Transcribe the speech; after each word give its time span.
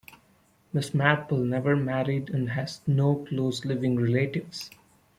Miss 0.73 0.95
Marple 0.95 1.37
never 1.45 1.75
married 1.75 2.31
and 2.31 2.49
has 2.49 2.81
no 2.87 3.23
close 3.29 3.63
living 3.65 3.99
relatives. 4.01 4.71